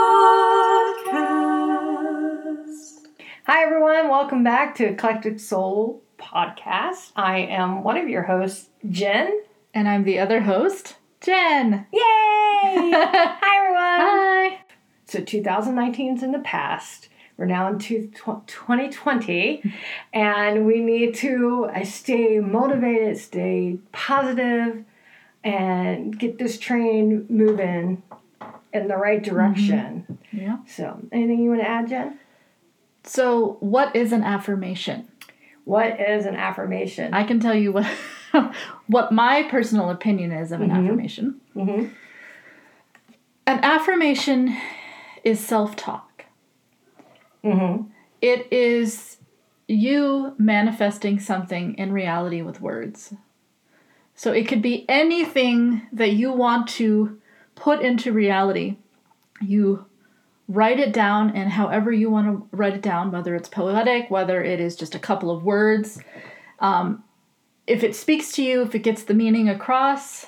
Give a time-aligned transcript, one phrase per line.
[3.46, 4.09] Hi, everyone.
[4.09, 7.12] Welcome back to Eclectic Soul Podcast.
[7.14, 9.43] I am one of your hosts, Jen.
[9.73, 11.87] And I'm the other host, Jen.
[11.93, 12.00] Yay!
[12.03, 14.01] Hi, everyone.
[14.01, 14.59] Hi.
[15.07, 17.11] So 2019 is in the past.
[17.37, 19.73] We're now in 2020,
[20.12, 24.85] and we need to uh, stay motivated, stay positive,
[25.48, 28.02] and get this train moving
[28.72, 30.18] in the right direction.
[30.32, 30.58] Yeah.
[30.66, 32.19] So, anything you want to add, Jen?
[33.05, 35.08] So, what is an affirmation?
[35.64, 37.14] What is an affirmation?
[37.14, 37.86] I can tell you what
[38.86, 40.84] what my personal opinion is of an Mhm.
[40.84, 41.41] affirmation.
[41.56, 41.91] Mhm.
[43.46, 44.55] An affirmation
[45.24, 46.27] is self-talk.
[47.42, 47.84] Mm-hmm.
[48.20, 49.16] It is
[49.66, 53.14] you manifesting something in reality with words.
[54.19, 57.20] So it could be anything that you want to
[57.55, 58.78] put into reality.
[59.41, 59.86] You
[60.48, 64.42] write it down, and however you want to write it down, whether it's poetic, whether
[64.42, 66.00] it is just a couple of words,
[66.58, 67.05] um,
[67.69, 70.27] if it speaks to you, if it gets the meaning across,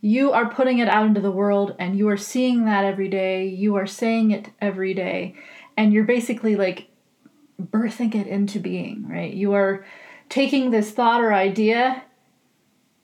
[0.00, 3.48] you are putting it out into the world and you are seeing that every day.
[3.48, 5.34] You are saying it every day.
[5.76, 6.86] And you're basically like
[7.60, 9.34] birthing it into being, right?
[9.34, 9.84] You are
[10.28, 12.04] taking this thought or idea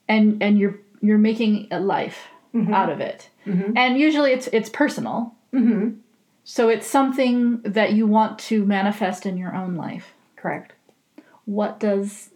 [0.08, 2.28] and and you're you're making a life
[2.72, 3.30] out of it.
[3.46, 3.72] Mhm.
[3.76, 5.34] And usually it's it's personal.
[5.52, 5.98] Mm-hmm.
[6.44, 10.12] So it's something that you want to manifest in your own life.
[10.36, 10.72] Correct.
[11.46, 12.30] What does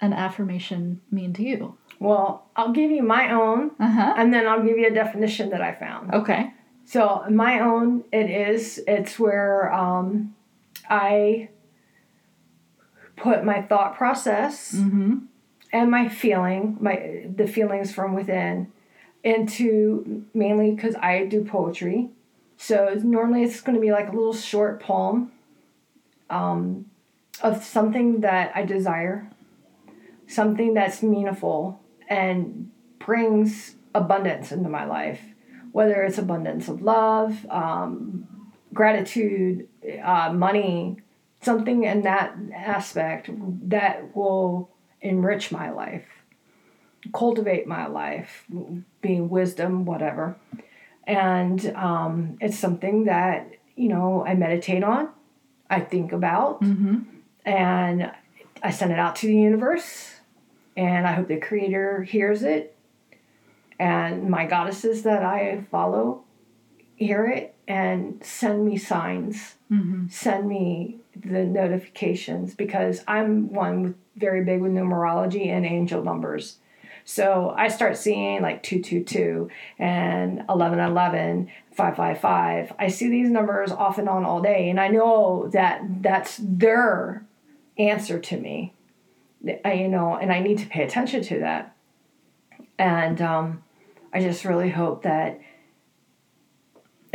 [0.00, 1.76] an affirmation mean to you?
[2.00, 4.14] Well, I'll give you my own, Uh-huh.
[4.16, 6.14] and then I'll give you a definition that I found.
[6.14, 6.52] Okay.
[6.84, 8.80] So my own, it is.
[8.86, 10.34] It's where um,
[10.88, 11.48] I
[13.16, 15.26] put my thought process Mhm.
[15.72, 18.72] And my feeling, my the feelings from within,
[19.22, 22.10] into mainly because I do poetry.
[22.56, 25.32] So normally it's going to be like a little short poem,
[26.30, 26.86] um,
[27.42, 29.30] of something that I desire,
[30.26, 35.20] something that's meaningful and brings abundance into my life,
[35.72, 38.26] whether it's abundance of love, um,
[38.74, 39.68] gratitude,
[40.02, 40.96] uh, money,
[41.40, 43.30] something in that aspect
[43.68, 46.06] that will enrich my life,
[47.12, 48.44] cultivate my life,
[49.00, 50.36] being wisdom, whatever.
[51.04, 55.08] And um, it's something that, you know, I meditate on,
[55.70, 57.04] I think about, Mhm.
[57.44, 58.10] and
[58.62, 60.14] I send it out to the universe.
[60.76, 62.76] And I hope the creator hears it.
[63.80, 66.24] And my goddesses that I follow
[66.96, 70.10] hear it and send me signs Mhm.
[70.10, 76.58] send me the notifications because I'm one with very big with numerology and angel numbers.
[77.04, 79.48] So I start seeing like 222
[79.78, 82.74] and 1111, 555.
[82.78, 87.24] I see these numbers off and on all day, and I know that that's their
[87.78, 88.74] answer to me.
[89.64, 91.74] I, you know, and I need to pay attention to that.
[92.78, 93.64] And um,
[94.12, 95.40] I just really hope that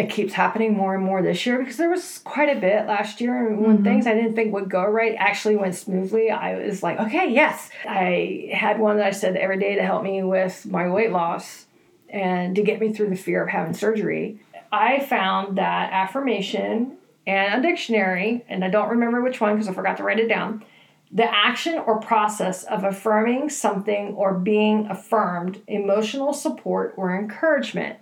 [0.04, 3.22] it keeps happening more and more this year because there was quite a bit last
[3.22, 3.84] year and when mm-hmm.
[3.84, 6.30] things I didn't think would go right actually went smoothly.
[6.30, 7.70] I was like, okay, yes.
[7.88, 11.66] I had one that I said every day to help me with my weight loss
[12.10, 14.40] and to get me through the fear of having surgery.
[14.72, 19.74] I found that affirmation and a dictionary, and I don't remember which one because I
[19.74, 20.66] forgot to write it down.
[21.12, 28.00] The action or process of affirming something or being affirmed, emotional support or encouragement.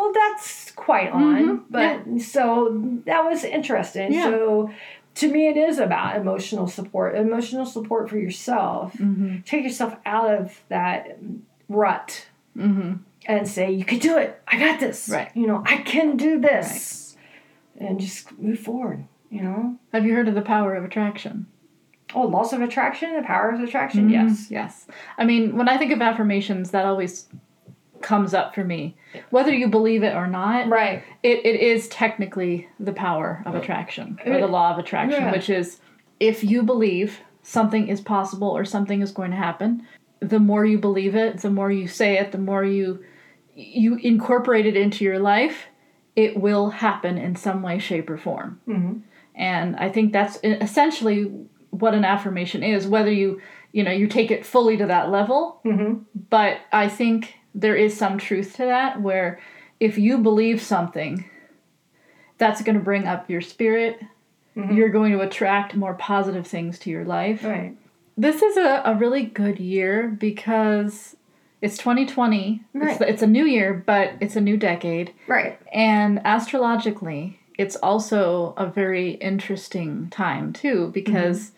[0.00, 4.12] Well, that's quite on, but so that was interesting.
[4.12, 4.24] Yeah.
[4.24, 4.70] So
[5.16, 8.94] to me, it is about emotional support, emotional support for yourself.
[8.94, 9.44] Mhm.
[9.44, 11.18] Take yourself out of that
[11.68, 13.00] rut Mhm.
[13.26, 14.40] and say, You can do it.
[14.48, 15.08] I got this.
[15.12, 15.30] Right.
[15.34, 17.16] You know, I can do this.
[17.78, 19.76] And just move forward, you know?
[19.92, 21.46] Have you heard of the power of attraction?
[22.14, 24.12] Oh, loss of attraction, the power of attraction, Mhm.
[24.12, 24.50] yes.
[24.50, 24.86] Yes.
[25.18, 27.28] I mean, when I think of affirmations, that always
[28.02, 28.96] comes up for me.
[29.30, 31.02] Whether you believe it or not, Right.
[31.22, 35.32] it, it is technically the power of attraction or the law of attraction, Yeah.
[35.32, 35.80] which is
[36.18, 39.86] if you believe something is possible or something is going to happen,
[40.20, 43.04] the more you believe it, the more you say it, the more you
[43.56, 45.66] you incorporate it into your life,
[46.16, 48.58] it will happen in some way, shape, or form.
[48.66, 49.00] Mhm.
[49.34, 51.24] And I think that's essentially
[51.70, 52.86] what an affirmation is.
[52.86, 53.40] Whether you
[53.72, 56.02] you know you take it fully to that level, Mm-hmm.
[56.30, 59.40] but I think there is some truth to that where
[59.78, 61.24] if you believe something,
[62.38, 64.00] that's going to bring up your spirit.
[64.54, 67.42] You're going to attract more positive things to your life.
[67.44, 67.76] Right.
[68.18, 71.16] This is a, a really good year because
[71.62, 72.62] It's 2020.
[72.72, 72.92] Right.
[72.92, 75.12] It's, it's a new year, but it's a new decade.
[75.26, 75.58] Right.
[75.72, 81.52] And astrologically, it's also a very interesting time too because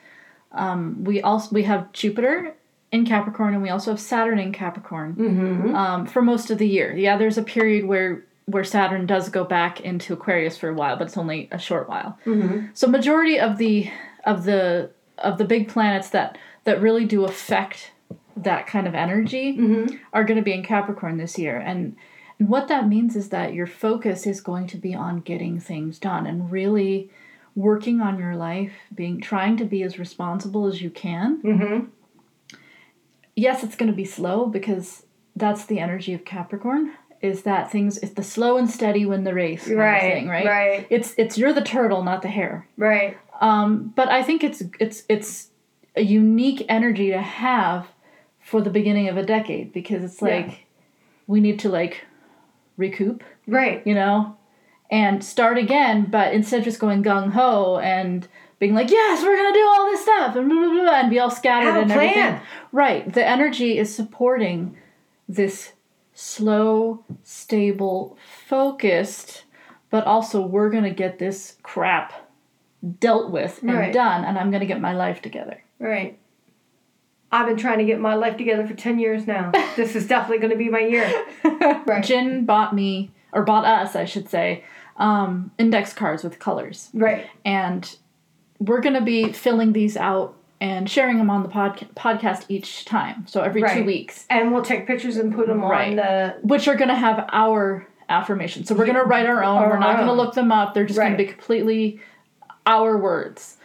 [0.53, 2.55] um, we also we have Jupiter
[2.93, 5.75] in Capricorn and we also have Saturn in Capricorn Mm-hmm.
[5.75, 6.95] um, for most of the year.
[6.95, 10.97] Yeah, there's a period where where Saturn does go back into Aquarius for a while,
[10.97, 12.19] but it's only a short while.
[12.27, 12.67] Mm-hmm.
[12.75, 13.91] So majority of the
[14.27, 17.93] of the of the big planets that that really do affect
[18.37, 19.97] that kind of energy Mm-hmm.
[20.13, 21.57] are going to be in Capricorn this year.
[21.59, 21.97] And,
[22.39, 25.99] and what that means is that your focus is going to be on getting things
[25.99, 27.11] done and really
[27.55, 31.91] working on your life, being trying to be as responsible as you can.
[33.35, 35.05] Yes, it's going to be slow because
[35.37, 36.93] that's the energy of Capricorn.
[37.21, 40.01] Is that things it's the slow and steady win the race Right.
[40.15, 40.45] thing, right?
[40.47, 40.87] Right.
[40.91, 42.67] It's it's you're the turtle, not the hare.
[42.77, 43.17] Right.
[43.41, 45.49] Um, but I think it's it's it's
[45.95, 47.87] a unique energy to have
[48.41, 50.29] for the beginning of a decade because it's Yeah.
[50.29, 50.67] like
[51.29, 52.05] we need to like
[52.77, 53.87] recoup, Right.
[53.87, 54.37] you know,
[54.91, 56.07] and start again.
[56.11, 58.27] But instead of just going gung ho and
[58.63, 61.19] being like, yes, we're gonna do all this stuff and blah, blah, blah, and be
[61.19, 62.09] all scattered Have and plan.
[62.17, 62.41] everything.
[62.71, 63.13] Right.
[63.13, 64.77] The energy is supporting
[65.29, 65.73] this
[66.15, 68.17] slow, stable,
[68.47, 69.47] focused,
[69.91, 72.31] but also we're gonna get this crap
[73.01, 73.93] dealt with and Right.
[73.93, 75.65] done, and I'm gonna get my life together.
[75.81, 76.17] Right.
[77.33, 79.51] I've been trying to get my life together for 10 years now.
[79.77, 81.11] this is definitely going to be my year.
[81.87, 82.05] Right.
[82.05, 84.65] Jin bought me, or bought us, I should say,
[84.99, 86.91] um, index cards with colors.
[86.93, 87.27] Right.
[87.45, 87.97] And
[88.67, 92.85] we're going to be filling these out and sharing them on the podca- podcast each
[92.85, 93.27] time.
[93.27, 93.85] So every two Right.
[93.87, 95.91] weeks, And we'll take pictures and put them Right.
[95.91, 96.35] on the.
[96.43, 98.69] which are going to have our affirmations.
[98.69, 99.59] So we're going to write our own.
[99.59, 100.75] Our we're not going to look them up.
[100.75, 101.99] They're just going to be completely
[102.67, 103.57] our words.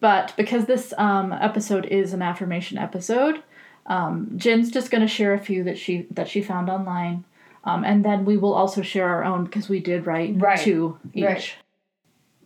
[0.00, 3.42] But because this um, episode is an affirmation episode,
[3.86, 7.24] um, Jin's just going to share a few that she that she found online,
[7.64, 10.58] um, and then we will also share our own because we did write Right.
[10.58, 11.56] two each.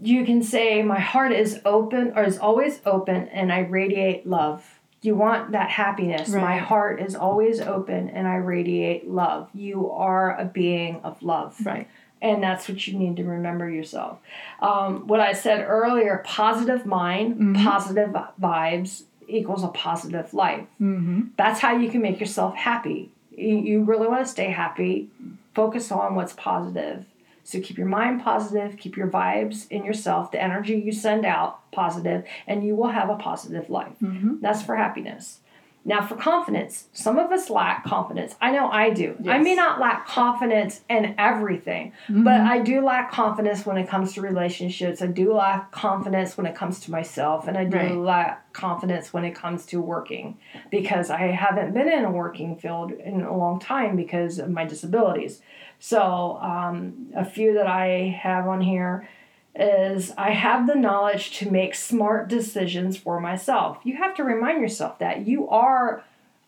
[0.00, 0.06] Right.
[0.08, 4.64] You can say, My heart is open or is always open and I radiate love.
[5.02, 6.30] You want that happiness.
[6.30, 9.50] My heart is always open and I radiate love.
[9.52, 11.56] You are a being of love.
[11.64, 11.88] Right.
[12.22, 14.18] And that's what you need to remember yourself.
[14.60, 17.62] Um, what I said earlier positive mind, Mhm.
[17.62, 20.64] positive vibes equals a positive life.
[20.80, 21.20] Mm-hmm.
[21.36, 23.10] That's how you can make yourself happy.
[23.36, 25.08] You really want to stay happy,
[25.54, 27.04] focus on what's positive.
[27.44, 31.70] So keep your mind positive, keep your vibes in yourself, the energy you send out
[31.70, 33.96] positive, and you will have a positive life.
[34.02, 34.36] Mm-hmm.
[34.40, 35.40] That's for happiness.
[35.86, 38.34] Now, for confidence, some of us lack confidence.
[38.40, 39.16] I know I do.
[39.28, 44.14] I may not lack confidence in everything, but I do lack confidence when it comes
[44.14, 45.02] to relationships.
[45.02, 47.94] I do lack confidence when it comes to myself, and I do Right.
[47.94, 50.38] lack confidence when it comes to working
[50.70, 54.64] because I haven't been in a working field in a long time because of my
[54.64, 55.42] disabilities.
[55.78, 59.08] So, um, a few that I have on here
[59.54, 63.78] is I have the knowledge to make smart decisions for myself.
[63.84, 66.02] You have to remind yourself that you are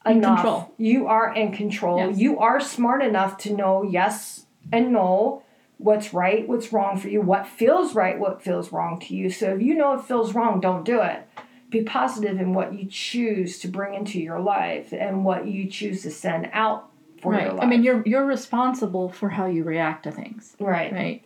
[0.05, 0.37] In enough.
[0.40, 0.73] control.
[0.78, 1.99] You are in control.
[1.99, 2.19] Yes.
[2.19, 5.43] You are smart enough to know yes and no,
[5.78, 9.31] what's right, what's wrong for you, what feels right, what feels wrong to you.
[9.31, 11.28] So if you know it feels wrong, don't do it.
[11.70, 16.02] Be positive in what you choose to bring into your life and what you choose
[16.02, 17.52] to send out for your Right.
[17.54, 17.62] life.
[17.64, 20.56] I mean, you're you're responsible for how you react to things.
[20.61, 20.92] right.
[20.92, 21.23] Right.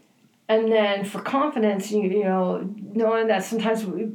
[0.48, 4.08] And then for confidence, you, you know, knowing that sometimes we,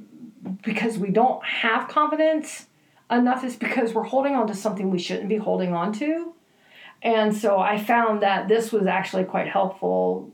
[0.64, 2.68] because we don't have confidence
[3.10, 6.34] enough is because we're holding on to something we shouldn't be holding on to.
[7.02, 10.34] And so I found that this was actually quite helpful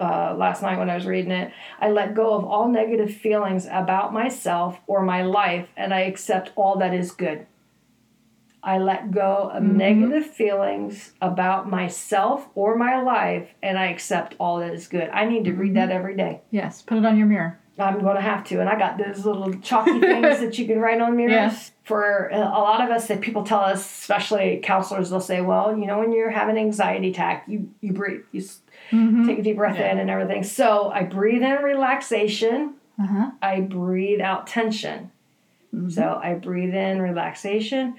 [0.00, 1.52] uh, last night when I was reading it.
[1.80, 6.52] I let go of all negative feelings about myself or my life and I accept
[6.56, 7.46] all that is good.
[8.64, 9.74] I let go of Mhm.
[9.76, 15.10] negative feelings about myself or my life and I accept all that is good.
[15.12, 16.40] I need to read that every day.
[16.50, 16.82] Yes.
[16.82, 17.58] Put it on your mirror.
[17.78, 18.60] I'm going to have to.
[18.60, 21.32] And I got those little chalky things that you can write on mirrors.
[21.32, 21.50] Yeah.
[21.82, 25.76] For a a lot of us, that people tell us, especially counselors, they'll say, well,
[25.76, 28.42] you know, when you're having an anxiety attack, you, you breathe, you
[28.92, 29.26] Mm-hmm.
[29.26, 29.90] take a deep breath Yeah.
[29.92, 30.42] in and everything.
[30.44, 33.30] So I breathe in relaxation, Uh huh.
[33.42, 35.10] I breathe out tension.
[35.74, 35.88] Mm-hmm.
[35.88, 37.94] So I breathe in relaxation,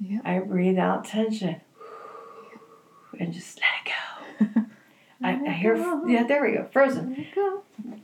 [0.00, 0.20] Yeah.
[0.24, 1.60] I breathe out tension,
[3.18, 4.60] and just let it go.
[5.22, 5.76] I, I hear,
[6.06, 7.26] yeah, there we go, frozen.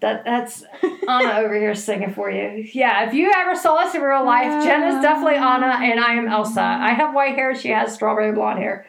[0.01, 0.65] That that's
[1.07, 2.67] Anna over here singing for you.
[2.73, 6.15] Yeah, if you ever saw us in real life, Jen is definitely Anna, and I
[6.15, 6.63] am Elsa.
[6.63, 8.87] I have white hair; she has strawberry blonde hair.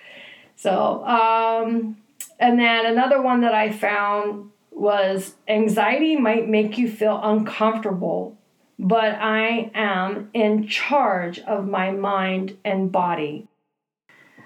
[0.55, 1.98] So, um,
[2.39, 8.38] and then another one that I found was anxiety might make you feel uncomfortable,
[8.80, 13.48] but I am in charge of my mind and body.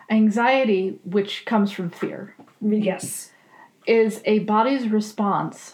[0.10, 3.32] Anxiety, which comes from fear, Yes.
[3.86, 5.74] is a body's response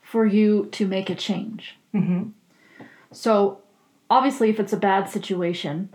[0.00, 1.76] for you to make a change.
[1.94, 2.30] Mm-hmm.
[3.12, 3.60] So,
[4.08, 5.88] obviously, if it's a bad situation,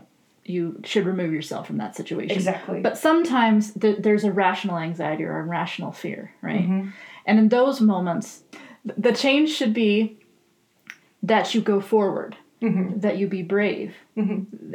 [0.44, 2.32] you should remove yourself from that situation.
[2.36, 2.82] Exactly.
[2.82, 6.62] But sometimes th- there's a rational anxiety or a rational fear, right?
[6.62, 6.90] Mm-hmm.
[7.26, 8.44] And in those moments,
[8.86, 10.20] th- the change should be
[11.28, 13.02] that you go forward, Mm-hmm.
[13.02, 13.94] that you be brave.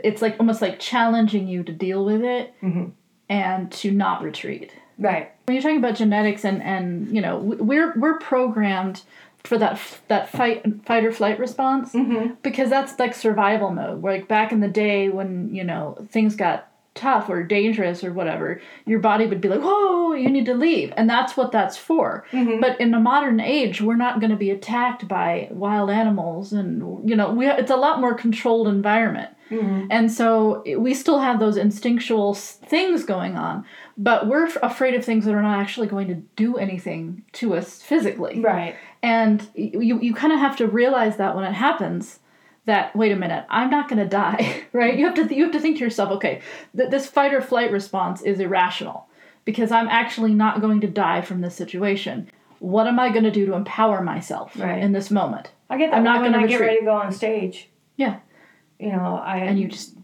[0.05, 2.91] It's like almost like challenging you to deal with it Mm-hmm.
[3.29, 4.73] and to not retreat.
[4.99, 5.33] Right.
[5.47, 9.03] When you're talking about genetics and and you know we're we're programmed
[9.43, 12.35] for that that fight fight or flight response Mm-hmm.
[12.43, 14.01] because that's like survival mode.
[14.03, 18.13] Where like back in the day when you know things got tough or dangerous or
[18.13, 21.77] whatever, your body would be like, "Whoa, you need to leave," and that's what that's
[21.77, 22.25] for.
[22.33, 22.61] Mm-hmm.
[22.61, 27.09] But in the modern age, we're not going to be attacked by wild animals, and
[27.09, 29.31] you know, we it's a lot more controlled environment.
[29.51, 29.89] Mm-hmm.
[29.91, 33.67] And so we still have those instinctual things going on,
[33.99, 37.55] but we're f- afraid of things that are not actually going to do anything to
[37.55, 38.77] us physically Right.
[39.03, 42.21] and you you kind of have to realize that when it happens
[42.67, 45.45] that wait a minute i'm not going to die right you have to th- you
[45.45, 46.41] have to think to yourself okay
[46.77, 49.07] th- this fight or flight response is irrational
[49.45, 53.31] because i'm actually not going to die from this situation what am i going to
[53.31, 54.83] do to empower myself Right.
[54.83, 57.11] in this moment I get that I'm not gonna I get ready to go on
[57.13, 57.69] stage.
[57.97, 58.19] yeah
[58.79, 59.95] You know, I and you just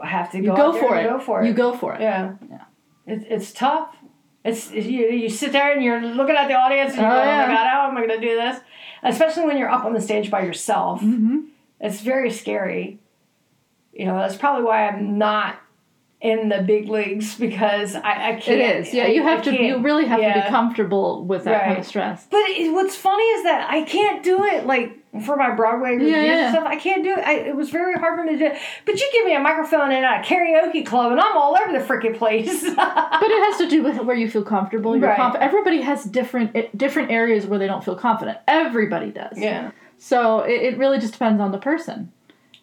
[0.00, 1.02] have to you go, go, out there for it.
[1.08, 1.46] Go for it.
[1.48, 2.34] you go for it Yeah.
[2.48, 2.64] Yeah.
[3.08, 3.88] It's it's tough.
[4.44, 7.26] It's you, you sit there and you're looking at the audience and you're Oh, going,
[7.28, 7.44] yeah.
[7.44, 8.60] oh my god, how am I going to do this?
[9.02, 11.00] Especially when you're up on the stage by yourself.
[11.00, 11.38] mm-hmm.
[11.80, 12.98] It's very scary.
[13.92, 15.56] You know, that's probably why I'm not
[16.20, 18.86] in the big leagues because I, I it can't.
[18.86, 21.64] is yeah I- you I have to you really have to be comfortable with that
[21.66, 25.36] kind of stress But it, what's funny is that I can't do it like for
[25.36, 26.46] my Broadway reviews Yeah, yeah.
[26.48, 26.66] and stuff.
[26.66, 27.18] I can't do it.
[27.18, 28.56] I, it was very hard for me to do.
[28.86, 31.82] But you give me a microphone and a karaoke club, and I'm all over the
[31.84, 32.62] freaking place.
[32.76, 32.76] but
[33.30, 34.94] it has to do with where you feel comfortable.
[34.96, 35.16] You're Right.
[35.16, 38.38] conf- everybody has different eh, different areas where they don't feel confident.
[38.46, 39.38] Everybody does.
[39.38, 42.12] yeah, So it, it really just depends on the person.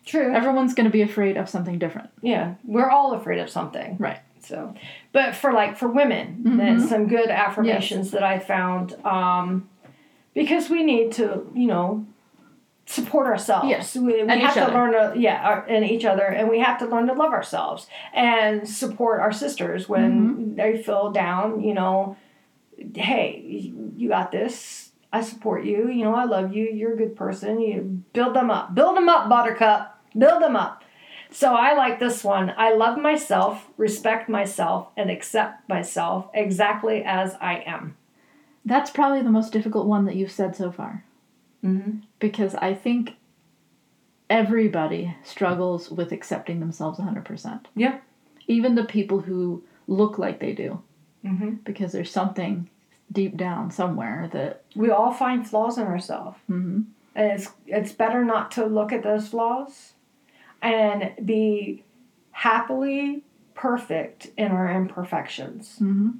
[0.05, 0.33] true.
[0.33, 2.09] Everyone's going to be afraid of something different.
[2.21, 3.95] yeah, we're all afraid of something.
[3.99, 4.19] Right.
[4.41, 4.73] So,
[5.13, 6.57] but for like for women, Mhm.
[6.57, 9.69] then some good affirmations that I found, um,
[10.33, 12.05] because we need to, you know,
[12.85, 13.69] support ourselves.
[13.69, 14.73] Yes, we, we and have to other.
[14.73, 17.87] learn to yeah, our, and each other, and we have to learn to love ourselves
[18.13, 20.55] and support our sisters when Mm-hmm.
[20.55, 21.61] they feel down.
[21.63, 22.17] You know,
[22.95, 24.89] hey, you got this.
[25.13, 25.89] I support you.
[25.89, 26.65] You know, I love you.
[26.65, 27.61] You're a good person.
[27.61, 28.73] You build them up.
[28.75, 30.03] Build them up, Buttercup.
[30.17, 30.83] Build them up.
[31.29, 32.53] So I like this one.
[32.57, 37.95] I love myself, respect myself, and accept myself exactly as I am.
[38.65, 41.05] That's probably the most difficult one that you've said so far
[41.63, 41.99] Mm-hmm.
[42.19, 43.15] because I think
[44.29, 47.65] everybody struggles with accepting themselves 100%.
[47.75, 47.99] Yeah.
[48.47, 50.81] Even the people who look like they do
[51.25, 51.51] Mm-hmm.
[51.63, 52.69] because there's something
[53.13, 58.25] deep down somewhere that We all find flaws in ourselves, mhm, and it's it's better
[58.25, 59.93] not to look at those flaws,
[60.61, 61.83] and be
[62.31, 66.17] happily perfect in our imperfections, mhm.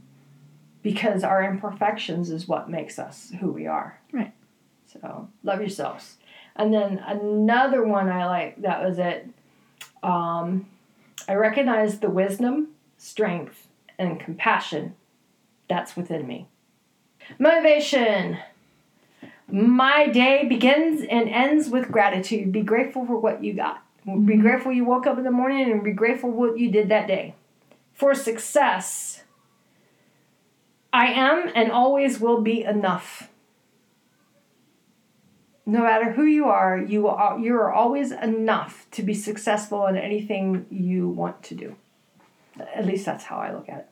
[0.82, 4.00] because our imperfections is what makes us who we are.
[4.12, 4.34] Right.
[4.86, 6.18] So love yourselves,
[6.56, 9.28] and then another one I like that was it.
[10.04, 10.68] Um,
[11.28, 14.96] I recognize the wisdom, strength, and compassion
[15.70, 16.48] that's within me.
[17.40, 18.38] Motivation.
[19.48, 22.52] My day begins and ends with gratitude.
[22.52, 23.84] Be grateful for what you got.
[24.06, 24.42] Be Mhm.
[24.42, 27.36] grateful you woke up in the morning and be grateful what you did that day.
[27.94, 29.24] For success,
[30.92, 33.30] I am and always will be enough.
[35.66, 39.96] No matter who you are, you are you are always enough to be successful in
[39.96, 41.76] anything you want to do.
[42.76, 43.90] At least that's how I look at it.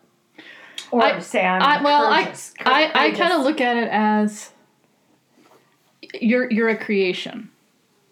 [0.92, 3.90] Or I- say I'm I, well, I, courageous- I, I kind of look at it
[3.92, 4.52] as
[6.20, 7.50] you're you're a creation,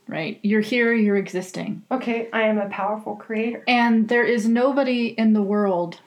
[0.07, 0.39] right?
[0.41, 3.63] You're here, you're existing, Okay, I am a powerful creator.
[3.67, 5.99] and there is nobody in the world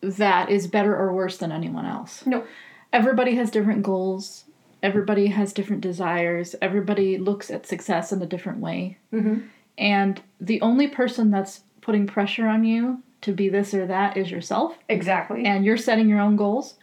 [0.00, 2.24] that is better or worse than anyone else.
[2.26, 2.44] No.
[2.92, 4.44] Everybody has different goals.
[4.82, 6.54] Everybody has different desires.
[6.62, 8.96] Everybody looks at success in a different way.
[9.12, 9.40] Mm-hmm.
[9.76, 14.30] And the only person that's putting pressure on you to be this or that is
[14.30, 14.78] yourself.
[14.88, 15.44] Exactly.
[15.44, 16.74] and you're setting your own goals.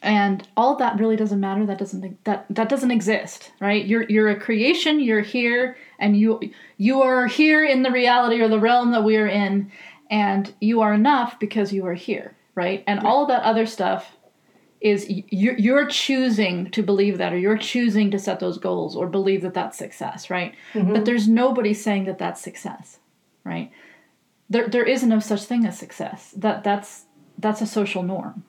[0.00, 1.66] And all of that really doesn't matter.
[1.66, 3.84] That doesn't that that doesn't exist right?
[3.84, 5.00] You're you're a creation.
[5.00, 5.76] You're here.
[5.98, 6.40] And you
[6.76, 9.72] you are here in the reality or the realm that we are in.
[10.10, 12.82] And you are enough because you are here right?
[12.88, 14.16] And all of that other stuff
[14.80, 19.06] is you're, you're choosing to believe that or you're choosing to set those goals or
[19.08, 20.54] believe that that's success right?
[20.74, 20.92] Mhm.
[20.92, 22.98] but there's nobody saying that that's success
[23.44, 23.70] right
[24.50, 26.32] there there is no such thing as success.
[26.36, 27.04] That that's
[27.38, 28.44] that's a social norm.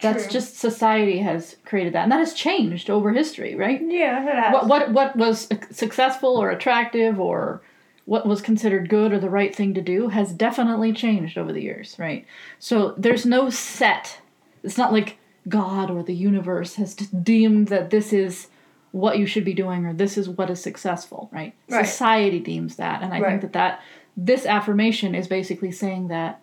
[0.00, 0.32] That's True.
[0.32, 3.80] just society has created that, and that has changed over history, right?
[3.86, 4.52] Yeah.
[4.52, 7.60] What what what was successful or attractive or
[8.06, 11.60] what was considered good or the right thing to do has definitely changed over the
[11.62, 12.26] years, right?
[12.58, 14.20] So there's no set.
[14.64, 18.48] It's not like God or the universe has deemed that this is
[18.92, 21.54] what you should be doing or this is what is successful, right?
[21.68, 21.86] Right.
[21.86, 23.28] Society deems that, and I Right.
[23.30, 23.80] think that that
[24.16, 26.42] this affirmation is basically saying that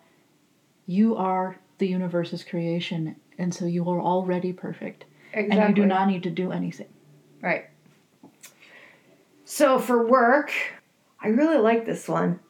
[0.86, 5.58] you are the universe's creation, and so you are already perfect, exactly.
[5.58, 6.88] and you do not need to do anything.
[7.40, 7.66] Right.
[9.44, 10.52] So for work,
[11.20, 12.40] I really like this one.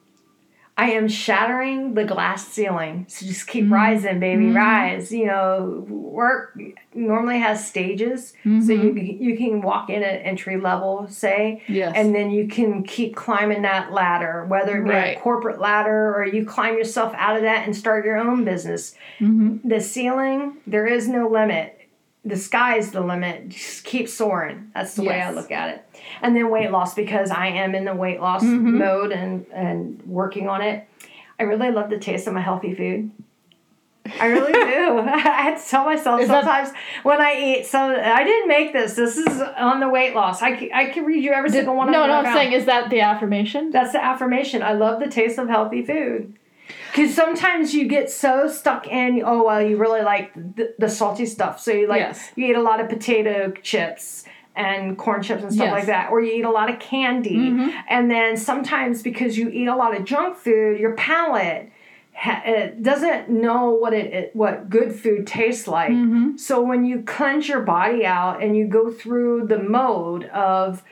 [0.79, 3.05] I am shattering the glass ceiling.
[3.09, 3.73] So just keep Mm-hmm.
[3.73, 5.11] rising, baby, rise.
[5.11, 6.57] You know, work
[6.93, 8.97] normally has stages, so Mm-hmm.
[8.97, 11.93] you you can walk in at entry level, say, Yes.
[11.97, 15.17] and then you can keep climbing that ladder, whether it be Right.
[15.17, 18.95] a corporate ladder or you climb yourself out of that and start your own business.
[19.19, 19.67] Mm-hmm.
[19.67, 21.75] The ceiling, there is no limit.
[22.25, 23.49] The sky's the limit.
[23.49, 24.71] Just keep soaring.
[24.75, 25.85] That's the way I look at it.
[26.21, 28.77] And then weight loss because I am in the weight loss Mm-hmm.
[28.77, 30.87] mode and and working on it.
[31.39, 33.11] I really love the taste of my healthy food.
[34.19, 34.99] I really do.
[34.99, 37.65] I had to tell myself Is that- sometimes when I eat.
[37.67, 38.95] So I didn't make this.
[38.95, 40.41] This is on the weight loss.
[40.41, 42.65] I can, I can read you every single one of no, no, I'm saying is
[42.65, 43.71] that the affirmation?
[43.71, 44.61] That's the affirmation.
[44.61, 46.35] I love the taste of healthy food.
[46.91, 51.25] Because sometimes you get so stuck in, oh, well, you really like the, the salty
[51.25, 51.59] stuff.
[51.59, 52.31] So you like, Yes.
[52.35, 55.73] you eat a lot of potato chips and corn chips and stuff Yes.
[55.73, 56.11] like that.
[56.11, 57.37] Or you eat a lot of candy.
[57.37, 57.73] Mhm.
[57.89, 61.71] And then sometimes because you eat a lot of junk food, your palate
[62.13, 65.91] ha- it doesn't know what it, it what good food tastes like.
[65.91, 66.37] Mm-hmm.
[66.37, 70.83] So when you cleanse your body out and you go through the mode of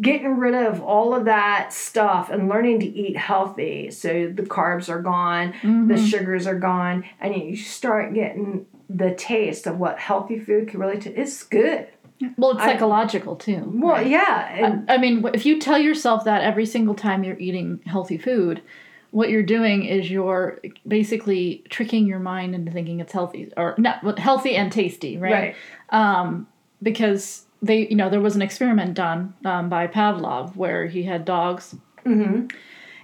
[0.00, 4.88] getting rid of all of that stuff and learning to eat healthy, so the carbs
[4.88, 5.54] are gone,
[5.88, 10.80] the sugars are gone, and you start getting the taste of what healthy food can
[10.80, 11.16] really taste.
[11.16, 11.88] It's good.
[12.36, 13.62] Well, it's I- psychological too.
[13.66, 14.06] Well, right?
[14.06, 18.16] yeah, and I mean, if you tell yourself that every single time you're eating healthy
[18.18, 18.62] food,
[19.10, 24.18] what you're doing is you're basically tricking your mind into thinking it's healthy or not
[24.18, 25.32] healthy and tasty, right?
[25.32, 25.56] right,
[25.90, 26.46] Um,
[26.82, 31.24] because they, you know, there was an experiment done um, by Pavlov where he had
[31.24, 31.74] dogs.
[32.04, 32.46] Hmm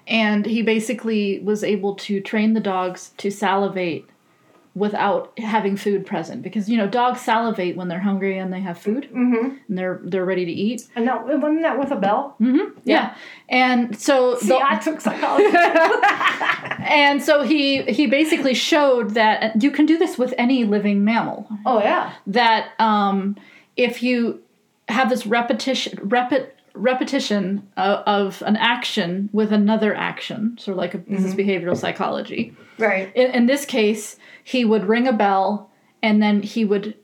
[0.08, 4.08] and he basically was able to train the dogs to salivate
[4.74, 6.42] without having food present.
[6.42, 9.06] Because you know dogs salivate when they're hungry and they have food.
[9.12, 10.88] Hmm and they're they're ready to eat.
[10.96, 12.36] And that wasn't that with a bell.
[12.40, 12.78] mm-hmm.
[12.84, 13.14] yeah.
[13.48, 15.54] and so See, the- I took psychology.
[16.84, 21.46] and so he he basically showed that you can do this with any living mammal.
[21.66, 23.36] Oh yeah, that um,
[23.76, 24.42] if you
[24.88, 30.56] have this repetition repet, repetition of, of an action with another action.
[30.58, 31.40] Sort of like a, this is mm-hmm.
[31.40, 32.54] behavioral psychology.
[32.78, 33.14] Right.
[33.16, 35.70] in, in this case he would ring a bell
[36.00, 36.94] and then he would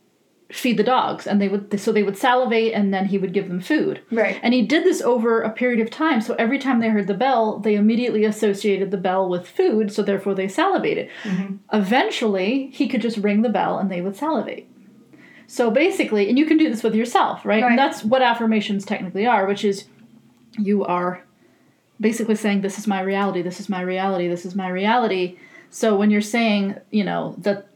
[0.52, 3.48] feed the dogs and they would so they would salivate and then he would give
[3.48, 4.00] them food.
[4.12, 4.38] Right.
[4.42, 6.20] and he did this over a period of time.
[6.20, 9.92] So every time they heard the bell they immediately associated the bell with food.
[9.92, 11.10] So therefore they salivated.
[11.24, 11.56] Mm-hmm.
[11.72, 14.68] Eventually he could just ring the bell and they would salivate
[15.46, 17.70] so basically and you can do this with yourself right, Right.
[17.70, 19.86] and that's what affirmations technically are which is
[20.58, 21.24] you are
[22.00, 25.38] basically saying this is my reality this is my reality this is my reality.
[25.70, 27.68] So when you're saying you know that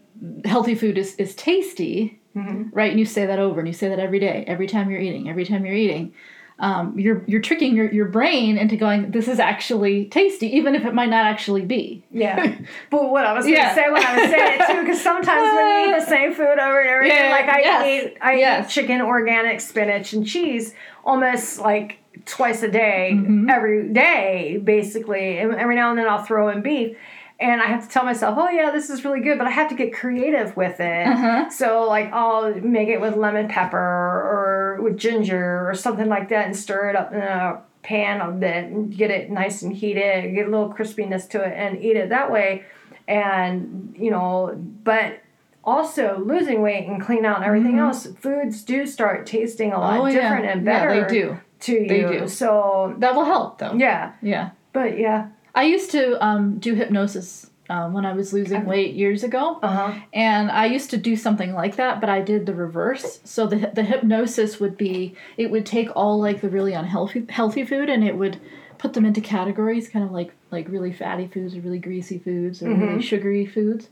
[0.44, 2.70] healthy food is, is tasty mm-hmm.
[2.72, 2.90] right?
[2.90, 5.28] And you say that over and you say that every day every time you're eating
[5.28, 6.14] every time you're eating
[6.60, 10.84] um, you're you're tricking your, your brain into going this is actually tasty even if
[10.84, 12.56] it might not actually be Yeah,
[12.90, 15.66] but what I was gonna say when I was saying it too, because sometimes when
[15.88, 18.32] you eat the same food over and over again, Yeah, like I yes, eat, I
[18.34, 18.66] yes.
[18.66, 23.48] eat chicken, organic, spinach, and cheese almost like twice a day, Mm-hmm.
[23.48, 25.38] every day, basically.
[25.38, 26.96] And every now and then I'll throw in beef.
[27.40, 29.68] And I have to tell myself, oh yeah, this is really good, but I have
[29.68, 31.06] to get creative with it.
[31.06, 31.48] Uh-huh.
[31.50, 34.47] So like I'll make it with lemon pepper or
[34.82, 38.64] with ginger or something like that, and stir it up in a pan a bit
[38.64, 42.08] and get it nice and heated, get a little crispiness to it, and eat it
[42.10, 42.64] that way.
[43.06, 45.20] And you know, but
[45.64, 50.02] also losing weight and clean out everything else, foods do start tasting a lot Mm-hmm.
[50.02, 50.14] Oh, yeah.
[50.22, 51.38] different and Yeah, better they do.
[51.60, 51.88] to you.
[51.88, 52.28] They do.
[52.28, 57.50] So that will help though yeah, yeah but yeah, i used to um, do hypnosis
[57.68, 61.16] um, when i was losing weight years ago uh huh, And I used to do
[61.16, 63.20] something like that, but I did the reverse.
[63.24, 67.64] So the the hypnosis would be it would take all like the really unhealthy healthy
[67.64, 68.40] food and it would
[68.78, 72.62] put them into categories, kind of like like really fatty foods or really greasy foods
[72.62, 73.88] or really sugary foods,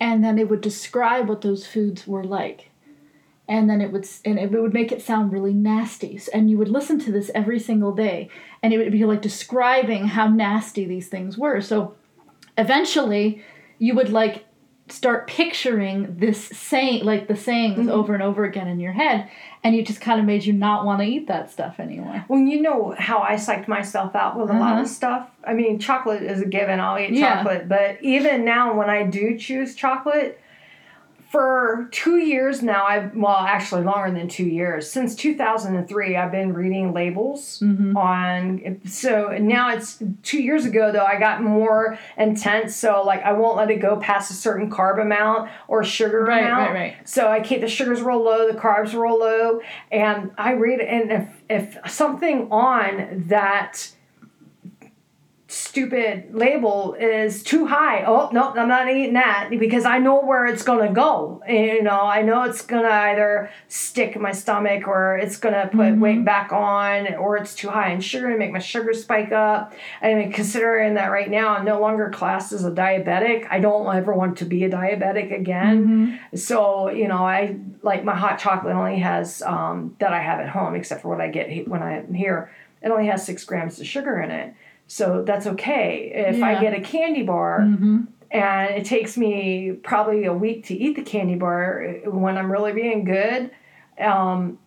[0.00, 2.70] and then it would describe what those foods were like.
[3.48, 6.20] And then it would and it would make it sound really nasty.
[6.34, 8.28] And you would listen to this every single day,
[8.62, 11.60] and it would be like describing how nasty these things were.
[11.62, 11.94] So
[12.58, 13.42] eventually
[13.78, 14.44] you would like
[14.90, 17.90] start picturing this saying like the sayings Mhm.
[17.90, 19.28] over and over again in your head
[19.62, 22.40] and it just kind of made you not want to eat that stuff anymore Well,
[22.40, 24.82] you know how I psyched myself out with a lot Uh-huh.
[24.82, 25.28] of stuff.
[25.46, 26.80] I mean, chocolate is a given.
[26.80, 27.36] I'll eat Yeah.
[27.36, 30.40] chocolate, but even now, when I do choose chocolate,
[31.30, 34.90] for two years now, I've well, actually longer than two years.
[34.90, 37.94] Since two thousand and three, I've been reading labels Mhm.
[37.96, 38.80] on.
[38.86, 41.04] So now it's two years ago though.
[41.04, 42.74] I got more intense.
[42.76, 46.42] So like, I won't let it go past a certain carb amount or sugar Right,
[46.44, 46.70] amount.
[46.70, 46.94] right, right.
[47.04, 49.60] So I keep the sugars real low, the carbs real low,
[49.92, 53.90] and I read and if if something on that
[55.68, 60.46] stupid label is too high, oh nope, I'm not eating that because I know where
[60.46, 61.42] it's gonna go.
[61.46, 65.94] You know, I know it's gonna either stick in my stomach or it's gonna put
[65.94, 65.98] Mhm.
[66.00, 69.74] weight back on or it's too high in sugar and make my sugar spike up.
[70.00, 73.94] I mean, considering that right now I'm no longer classed as a diabetic, I don't
[73.94, 76.18] ever want to be a diabetic again.
[76.32, 76.38] Mhm.
[76.38, 80.48] So you know, I like my hot chocolate only has um, that I have at
[80.48, 82.50] home, except for what I get when I'm here.
[82.80, 84.54] It only has six grams of sugar in it,
[84.88, 86.10] so that's okay.
[86.12, 88.08] If I get a candy bar Mhm.
[88.32, 92.72] and it takes me probably a week to eat the candy bar when I'm really
[92.72, 93.50] being good,
[94.00, 94.58] um,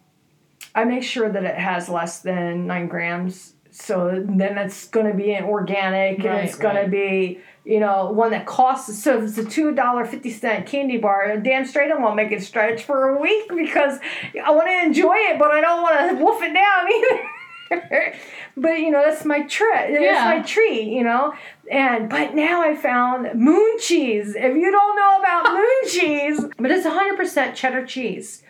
[0.74, 3.56] I make sure that it has less than nine grams.
[3.72, 7.80] So then it's going to be an organic and Right, it's going to be, you
[7.80, 9.02] know, one that costs.
[9.04, 12.32] So if it's a two dollar fifty cent candy bar, damn straight I won't make
[12.32, 13.98] it stretch for a week because
[14.46, 17.24] I want to enjoy it, but I don't want to wolf it down either.
[18.58, 19.72] but you know that's my treat.
[19.92, 20.26] That's Yeah.
[20.26, 20.88] my treat.
[20.92, 21.34] You know,
[21.72, 24.36] and but now I found moon cheese.
[24.36, 28.44] If you don't know about moon cheese, but it's hundred percent cheddar cheese.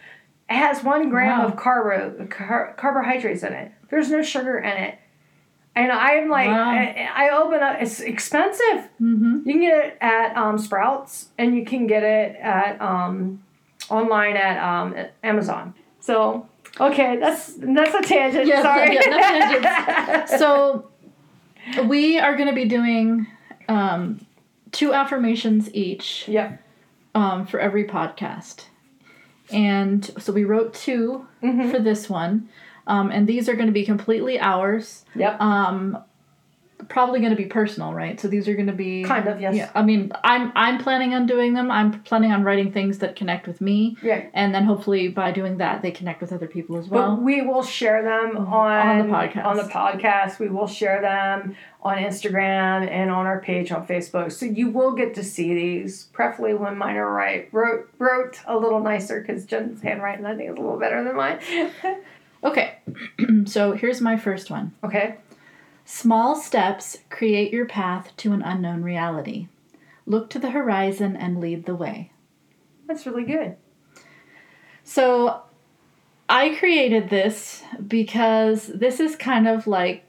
[0.50, 1.46] It has one gram Wow.
[1.48, 3.72] of carbo car, carbohydrates in it.
[3.90, 4.98] There's no sugar in it.
[5.74, 6.70] And I'm like, Wow.
[6.70, 7.78] I, I open up.
[7.82, 8.90] It's expensive.
[9.02, 9.46] Mhm.
[9.46, 13.42] You can get it at um, Sprouts, and you can get it at um,
[13.90, 15.74] online at um, at Amazon.
[16.02, 16.48] So
[16.80, 18.48] okay, that's that's a tangent.
[18.48, 18.96] Yeah, Sorry.
[18.96, 20.90] yeah, so
[21.86, 23.28] we are going to be doing
[23.68, 24.26] um,
[24.72, 26.62] two affirmations each yep.
[27.16, 28.66] um, for every podcast
[29.52, 31.72] and so we wrote 2 Mhm.
[31.72, 32.48] for this one
[32.88, 35.42] um, and these are going to be completely ours Yep.
[35.42, 35.98] um,
[36.89, 39.56] probably going to be personal right so these are going to be Kind of, yes.
[39.56, 43.15] yeah i mean i'm i'm planning on doing them i'm planning on writing things that
[43.15, 44.26] connect with me Yeah.
[44.34, 47.41] and then hopefully by doing that they connect with other people as well But we
[47.41, 48.54] will share them mm-hmm.
[48.54, 49.46] on, On the podcast.
[49.46, 54.32] On the podcast, we will share them on Instagram and on our page on Facebook.
[54.32, 56.06] So you will get to see these.
[56.13, 60.52] Preferably when mine are right, wrote wrote a little nicer because Jen's handwriting I think
[60.52, 61.39] is a little better than mine.
[62.44, 62.78] okay
[63.46, 65.15] so here's my first one okay.
[65.86, 69.48] Small steps create your path to an unknown reality.
[70.06, 72.12] Look to the horizon and lead the way.
[72.88, 73.56] That's really good.
[74.84, 75.41] So,
[76.28, 80.06] I created this because this is kind of like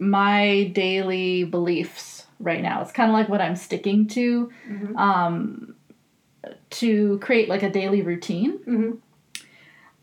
[0.00, 2.80] my daily beliefs right now.
[2.80, 4.96] It's kind of like what I'm sticking to Mhm.
[4.96, 5.74] um,
[6.70, 8.90] to create like a daily routine hmm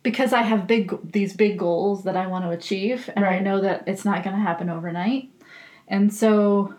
[0.06, 3.60] because I have big these big goals that I want to achieve, and I know
[3.60, 5.30] that it's not going to happen overnight.
[5.88, 6.74] And so,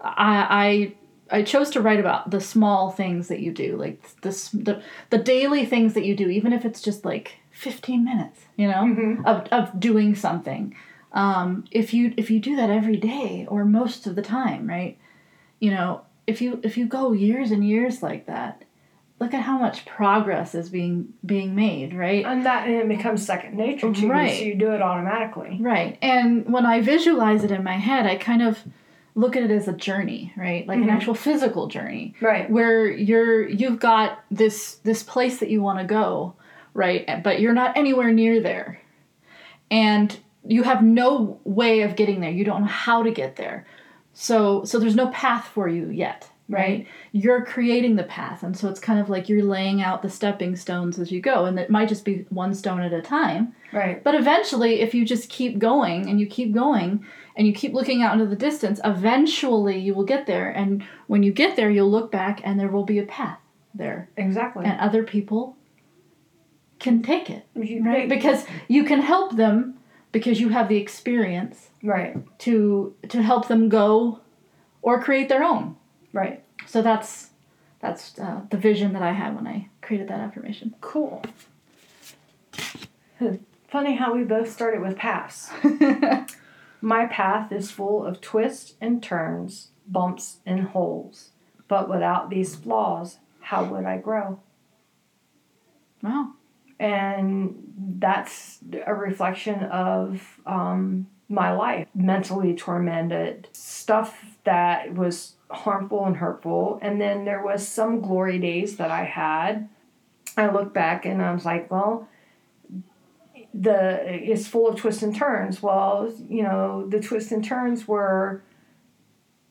[0.00, 0.92] I
[1.30, 4.82] I I chose to write about the small things that you do, like the the
[5.08, 8.84] the daily things that you do, even if it's just like fifteen minutes, you know,
[8.84, 9.24] Mhm.
[9.26, 10.74] of of doing something.
[11.12, 14.96] Um, if you if you do that every day or most of the time, right?
[15.60, 18.64] You know, if you if you go years and years like that,
[19.20, 22.24] look at how much progress is being being made, right?
[22.24, 24.32] And that and it becomes second nature to Right.
[24.32, 25.58] you, so you do it automatically.
[25.60, 25.98] Right.
[26.02, 28.58] And when I visualize it in my head, I kind of
[29.14, 30.66] look at it as a journey, right?
[30.66, 30.84] Like Mhm.
[30.84, 32.48] an actual physical journey Right.
[32.50, 36.34] where you're you've got this this place that you want to go,
[36.72, 37.22] right?
[37.22, 38.80] But you're not anywhere near there.
[39.70, 42.30] And you have no way of getting there.
[42.30, 43.66] You don't know how to get there.
[44.14, 46.86] So so there's no path for you yet, right?
[47.12, 48.42] You're creating the path.
[48.42, 51.44] And so it's kind of like you're laying out the stepping stones as you go
[51.44, 53.54] and it might just be one stone at a time.
[53.72, 54.02] Right.
[54.02, 57.04] But eventually, if you just keep going and you keep going
[57.36, 60.50] and you keep looking out into the distance, eventually you will get there.
[60.50, 63.38] And when you get there, you'll look back and there will be a path
[63.74, 64.10] there.
[64.16, 64.66] Exactly.
[64.66, 65.56] And other people
[66.80, 68.08] can take it, You- right?
[68.08, 69.76] Because you can help them
[70.12, 72.16] because you have the experience right.
[72.40, 74.18] to to help them go
[74.82, 75.76] or create their own.
[76.12, 76.42] Right.
[76.66, 77.30] So that's
[77.80, 80.74] that's uh, the vision that I had when I created that affirmation.
[80.80, 81.22] Cool.
[83.68, 85.50] Funny how we both started with paths.
[86.80, 91.30] My path is full of twists and turns, bumps and holes.
[91.68, 94.40] But without these flaws, how would I grow?
[96.02, 96.32] Wow.
[96.78, 101.88] And that's a reflection of um, my life.
[101.94, 106.78] Mentally tormented, stuff that was harmful and hurtful.
[106.82, 109.68] And then there was some glory days that I had.
[110.36, 112.08] I look back and I was like, well,
[113.52, 115.62] the it's full of twists and turns.
[115.62, 118.42] Well, you know, the twists and turns were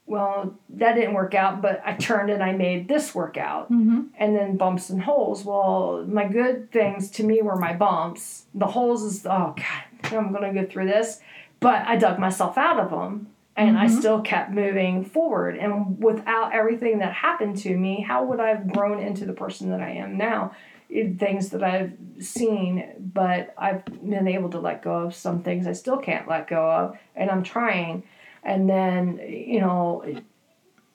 [0.09, 3.71] well, that didn't work out, but I turned and I made this work out.
[3.71, 4.07] Mm-hmm.
[4.17, 5.45] And then bumps and holes.
[5.45, 8.45] Well, my good things to me were my bumps.
[8.55, 11.21] The holes is, oh God, I'm going to go through this.
[11.60, 13.89] But I dug myself out of them and I Mhm.
[14.00, 15.58] still kept moving forward.
[15.58, 19.69] And without everything that happened to me, how would I have grown into the person
[19.72, 20.52] that I am now?
[20.89, 25.67] It- Things that I've seen, but I've been able to let go of some things
[25.67, 28.04] I still can't let go of, and I'm trying.
[28.43, 30.04] And then, you know,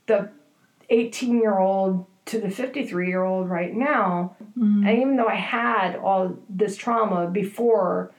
[0.07, 0.31] the
[0.91, 4.87] 18 year old to the 53 year old right now, Mm-hmm.
[4.87, 8.11] and even though I had all this trauma before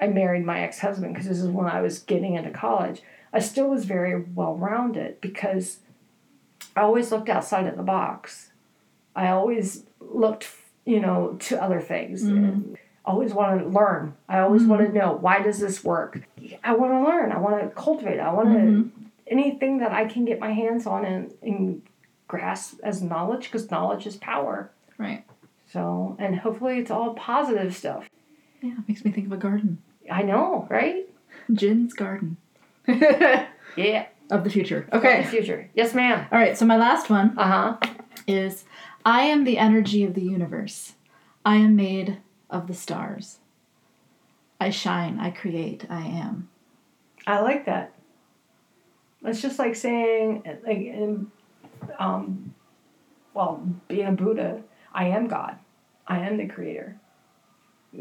[0.00, 3.38] I married my ex husband, because this is when I was getting into college, I
[3.40, 5.80] still was very well rounded because
[6.76, 8.52] I always looked outside of the box.
[9.14, 10.48] I always looked,
[10.84, 12.22] you know, to other things.
[12.24, 12.76] Mhm.
[13.04, 14.14] I always wanted to learn.
[14.28, 14.68] I always Mhm.
[14.68, 16.20] wanted to know why does this work.
[16.62, 17.32] I want to learn.
[17.32, 18.18] I want to cultivate.
[18.20, 18.90] I want to Mhm.
[19.26, 21.82] anything that I can get my hands on and, and
[22.28, 24.70] grasp as knowledge because knowledge is power.
[24.98, 25.24] Right.
[25.66, 28.08] So, and hopefully it's all positive stuff.
[28.62, 29.78] Yeah, makes me think of a garden.
[30.10, 31.06] I know, right?
[31.52, 32.36] Jin's garden.
[33.76, 34.06] Yeah.
[34.30, 34.88] of the future.
[34.90, 34.96] Okay.
[34.96, 35.24] Of The Okay.
[35.28, 35.70] future.
[35.74, 36.26] Yes, ma'am.
[36.32, 37.90] All right, so my last one Uh huh.
[38.26, 38.64] is
[39.04, 40.94] I am the energy of the universe.
[41.44, 43.38] I am made of the stars.
[44.58, 46.48] I shine, I create, I am.
[47.26, 47.92] I like that.
[49.24, 51.30] It's just like saying, like, in,
[51.98, 52.54] um,
[53.34, 54.62] well, being a Buddha,
[54.94, 55.58] I am God.
[56.06, 56.96] I am the creator.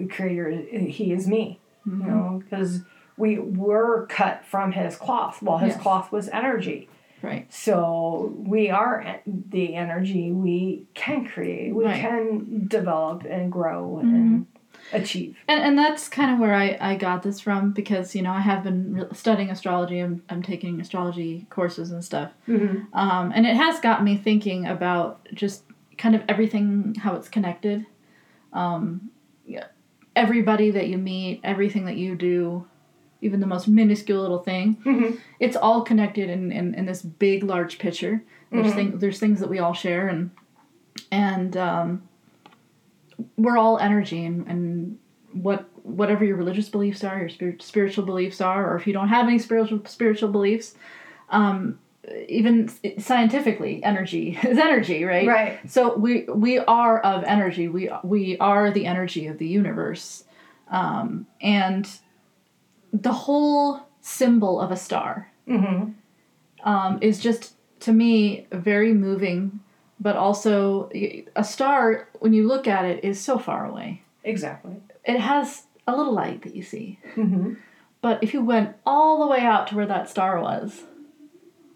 [0.10, 1.60] Creator, He is me.
[1.88, 2.00] Mhm.
[2.00, 2.82] You know, because
[3.18, 5.42] we were cut from His cloth.
[5.42, 5.82] Well, His Yes.
[5.82, 6.90] cloth was energy.
[7.22, 7.52] Right.
[7.52, 12.00] So we are the energy we can create, we Right.
[12.00, 14.46] can develop and grow and
[14.94, 15.36] achieve.
[15.48, 18.42] And, and that's kind of where I, I got this from because, you know, I
[18.42, 20.00] have been studying astrology.
[20.00, 22.32] I'm, I'm taking astrology courses and stuff.
[22.48, 22.96] Mm-hmm.
[22.96, 25.64] Um, and it has got me thinking about just
[25.98, 27.88] kind of everything, how it's connected.
[28.54, 29.10] Um,
[30.16, 32.66] everybody that you meet, everything that you do,
[33.22, 35.16] even the most minuscule little thing, Mm-hmm.
[35.40, 38.24] it's all connected in, in, in this big, large picture.
[38.52, 38.76] There's, Mhm.
[38.76, 40.32] thing, there's things that we all share, and
[41.12, 42.08] and um,
[43.38, 44.98] we're all energy, and, and
[45.34, 49.10] what whatever your religious beliefs are, your spirit, spiritual beliefs are, or if you don't
[49.10, 50.76] have any spiritual spiritual beliefs,
[51.30, 51.80] um,
[52.28, 55.28] even scientifically, energy is energy, right?
[55.28, 55.72] Right.
[55.72, 57.68] So we we are of energy.
[57.68, 60.24] We we are the energy of the universe,
[60.70, 61.90] um, and
[62.94, 65.92] the whole symbol of a star Mm-hmm.
[66.68, 69.60] um, is just to me very moving,
[70.00, 74.02] but also a star when you look at it is so far away.
[74.24, 74.78] Exactly.
[75.04, 77.54] It has a little light that you see, Mm-hmm.
[78.02, 80.82] but if you went all the way out to where that star was,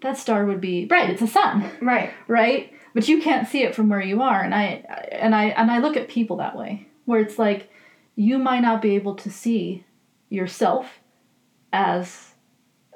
[0.02, 1.10] that star would be bright.
[1.10, 1.70] It's a sun.
[1.80, 2.12] Right.
[2.28, 5.70] right but you can't see it from where you are and i and i and
[5.70, 7.70] i look at people that way where it's like
[8.16, 9.84] you might not be able to see
[10.28, 10.98] yourself
[11.72, 12.32] as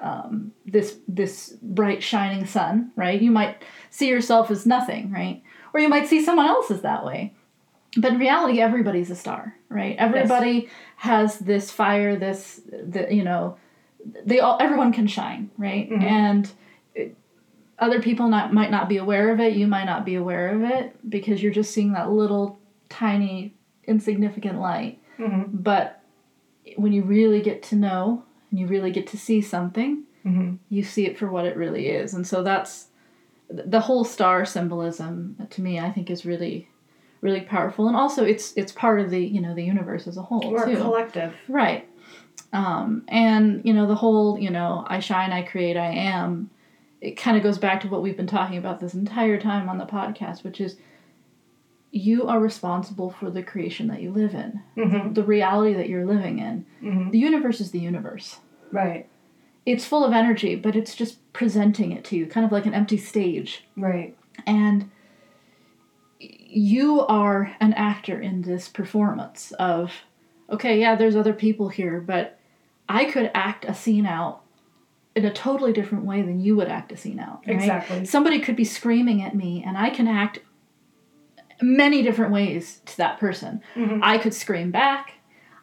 [0.01, 5.81] um, this this bright shining sun right you might see yourself as nothing right or
[5.81, 7.33] you might see someone else as that way
[7.97, 13.57] but in reality everybody's a star right everybody has this fire this the, you know
[14.27, 16.03] they all everyone can shine right Mhm.
[16.03, 16.51] and
[17.79, 20.63] other people not might not be aware of it you might not be aware of
[20.63, 22.59] it because you're just seeing that little
[22.89, 23.55] tiny
[23.87, 25.57] insignificant light Mm-hmm.
[25.59, 26.01] but
[26.77, 30.55] when you really get to know and you really get to see something Mm-hmm.
[30.71, 32.87] you see it for what it really is and so that's
[33.49, 36.69] the whole star symbolism to me i think is really
[37.21, 40.23] really powerful and also it's it's part of the you know the universe as a
[40.23, 41.35] whole We're too collective.
[41.49, 41.87] Right.
[42.53, 46.51] Um, and, you know, the whole, you know, I shine, I create, I am,
[47.05, 49.79] it kind of goes back to what we've been talking about this entire time on
[49.79, 50.77] the podcast, which is
[51.90, 55.12] you are responsible for the creation that you live in, Mm-hmm.
[55.12, 56.67] the reality that you're living in.
[56.83, 57.11] Mm-hmm.
[57.11, 58.38] The universe is the universe.
[58.73, 59.09] Right.
[59.67, 62.75] It's full of energy, but it's just presenting it to you, kind of like an
[62.75, 63.64] empty stage.
[63.77, 64.17] Right.
[64.47, 64.90] And
[66.21, 69.93] you are an actor in this performance of
[70.49, 72.38] okay yeah there's other people here but
[72.88, 74.43] i could act a scene out
[75.16, 77.42] in a totally different way than you would act a scene out.
[77.46, 77.57] right?
[77.57, 78.05] Exactly.
[78.05, 80.40] Somebody could be screaming at me, and I can act
[81.62, 83.61] many different ways to that person.
[83.77, 84.00] Mhm.
[84.03, 85.12] I could scream back.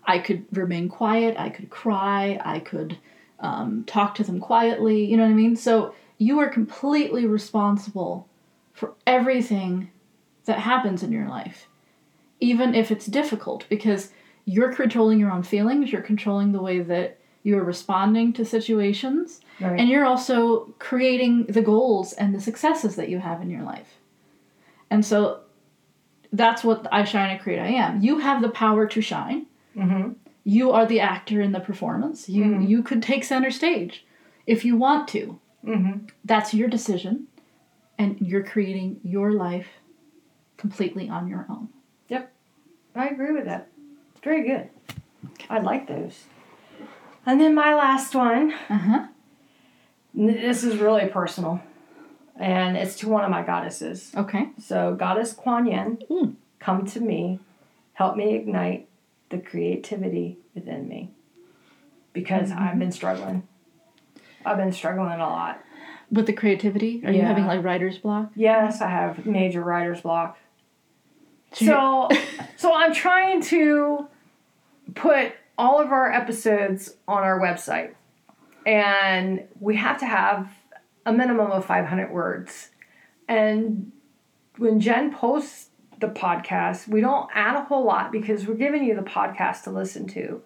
[0.05, 1.35] I could remain quiet.
[1.37, 2.39] I could cry.
[2.43, 2.97] I could
[3.39, 5.03] um, talk to them quietly.
[5.05, 5.55] You know what I mean?
[5.55, 8.27] So you are completely responsible
[8.73, 9.89] for everything
[10.45, 11.67] that happens in your life,
[12.39, 14.11] even if it's difficult, because
[14.45, 15.91] you're controlling your own feelings.
[15.91, 19.80] You're controlling the way that you're responding to situations, Right.
[19.80, 23.97] and you're also creating the goals and the successes that you have in your life.
[24.89, 25.41] And so
[26.32, 28.01] that's what I shine, and create, I am.
[28.01, 29.47] You have the power to shine.
[29.75, 30.13] mm-hmm.
[30.43, 32.27] You are the actor in the performance.
[32.27, 32.67] You Mhm.
[32.67, 34.06] you could take center stage
[34.47, 35.39] if you want to.
[35.63, 36.06] Mm-hmm.
[36.25, 37.27] That's your decision,
[37.99, 39.67] and you're creating your life
[40.58, 41.69] completely on your own.
[42.10, 42.32] Yep.
[42.95, 43.67] I agree with that.
[44.23, 44.69] Very good.
[45.49, 46.25] I like those.
[47.25, 48.53] And then my last one.
[48.69, 49.07] Uh huh.
[50.13, 51.62] This is really personal,
[52.38, 54.12] and it's to one of my goddesses.
[54.15, 54.49] Okay.
[54.60, 56.34] So, Goddess Kuan Yin, Mm.
[56.60, 57.39] come to me,
[57.93, 58.89] help me ignite
[59.29, 61.12] the creativity within me,
[62.12, 63.47] because I've been struggling.
[64.45, 65.63] I've been struggling a lot.
[66.12, 68.31] With the creativity, are you having like writer's block?
[68.36, 70.38] Yes, I have major writer's block.
[71.53, 72.10] So,
[72.57, 74.07] so I'm trying to
[74.93, 75.31] put
[75.62, 77.93] all of our episodes on our website,
[78.65, 80.52] and we have to have
[81.06, 82.69] a minimum of 500 words.
[83.28, 83.91] And
[84.58, 85.67] when Jen posts
[86.00, 89.69] the podcast, we don't add a whole lot because we're giving you the podcast to
[89.69, 90.41] listen to.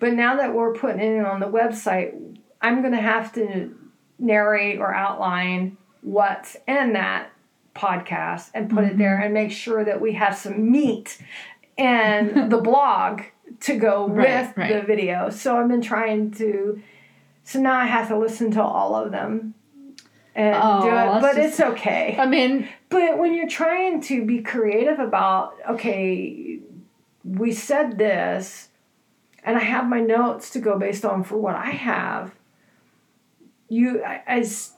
[0.00, 3.76] But now that we're putting it on the website, I'm going to have to
[4.18, 7.30] narrate or outline what's in that
[7.74, 9.00] podcast and put it mm-hmm.
[9.00, 11.18] there and make sure that we have some meat
[11.76, 13.20] and the blog
[13.60, 14.72] to go Right, with right.
[14.72, 15.30] the video.
[15.30, 16.80] So I've been trying to.
[17.44, 19.54] So now I have to listen to all of them
[20.34, 22.16] and Oh, do it, but just- it's okay.
[22.18, 26.58] I mean, But when you're trying to be creative about, okay,
[27.24, 28.68] we said this,
[29.44, 32.32] and I have my notes to go based on for what I have,
[33.68, 34.72] you, as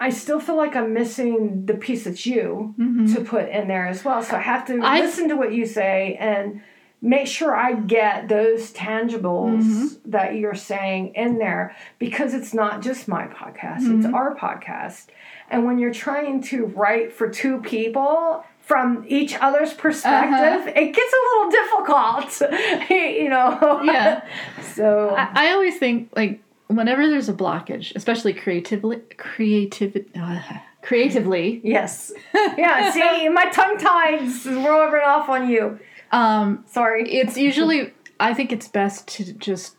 [0.00, 3.14] I still feel like I'm missing the piece that's you mhm.
[3.14, 4.22] to put in there as well.
[4.22, 6.60] So I have to I- listen to what you say and
[7.04, 9.98] make sure I get those tangibles Mhm.
[10.06, 14.14] that you're saying in there because it's not just my podcast, it's Mhm.
[14.14, 15.06] our podcast.
[15.50, 21.12] And when you're trying to write for two people from each other's perspective, it gets
[21.12, 23.80] a little difficult, you know.
[23.84, 24.22] Yeah.
[24.74, 30.40] So I, I always think like whenever there's a blockage, especially creatively, creative, uh,
[30.82, 32.12] creatively, yes,
[32.56, 32.90] yeah.
[32.90, 35.78] See, my tongue tied's rubbing off on you.
[36.12, 37.10] Um, Sorry.
[37.10, 39.76] it's usually I think it's best to just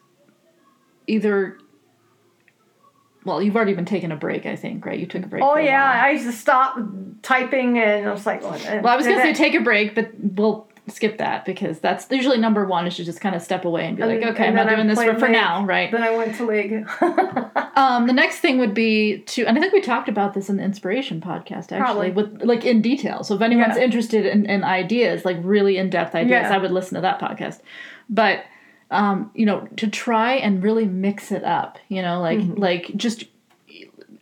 [1.07, 1.57] either.
[3.25, 4.45] Well, you've already been taking a break.
[4.45, 4.99] I think, right?
[4.99, 5.43] You took a break.
[5.43, 6.05] Oh for a yeah, while.
[6.05, 6.77] I used to stop
[7.21, 8.61] typing and I was like, what?
[8.61, 12.37] Well, I was gonna say take a break, but we'll skip that because that's usually
[12.37, 14.67] number one is to just kind of step away and be like, okay, I'm not
[14.67, 15.89] doing this for, for now, right?
[15.91, 16.85] Then I went to league.
[17.75, 20.57] Um, the next thing would be to, and I think we talked about this in
[20.57, 22.11] the inspiration podcast actually, Probably.
[22.11, 23.23] with like in detail.
[23.23, 23.83] So if anyone's Yeah.
[23.83, 26.53] interested in, in ideas, like really in depth ideas, Yeah.
[26.53, 27.61] I would listen to that podcast.
[28.11, 28.43] But
[28.91, 32.61] um, you know, to try and really mix it up, you know, like Mm-hmm.
[32.61, 33.23] like just,